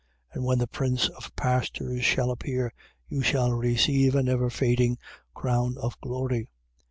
5:4. 0.33 0.35
And 0.35 0.45
when 0.45 0.57
the 0.57 0.65
prince 0.65 1.09
of 1.09 1.35
pastors 1.35 2.03
shall 2.03 2.31
appear, 2.31 2.73
you 3.07 3.21
shall 3.21 3.51
receive 3.51 4.15
a 4.15 4.23
never 4.23 4.49
fading 4.49 4.97
crown 5.35 5.75
of 5.79 5.95
glory. 6.01 6.49